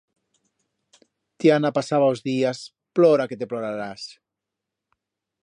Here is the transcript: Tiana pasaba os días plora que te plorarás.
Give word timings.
Tiana 1.39 1.71
pasaba 1.77 2.11
os 2.13 2.19
días 2.29 2.57
plora 2.95 3.27
que 3.29 3.39
te 3.39 3.49
plorarás. 3.51 4.03